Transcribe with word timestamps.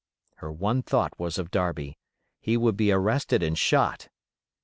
Her 0.37 0.51
one 0.51 0.81
thought 0.81 1.13
was 1.19 1.37
of 1.37 1.51
Darby; 1.51 1.95
he 2.39 2.57
would 2.57 2.75
be 2.75 2.91
arrested 2.91 3.43
and 3.43 3.55
shot. 3.55 4.09